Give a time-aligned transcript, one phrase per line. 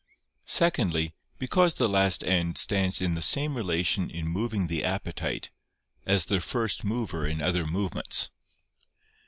[0.47, 5.51] Secondly, because the last end stands in the same relation in moving the appetite,
[6.07, 8.31] as the first mover in other movements.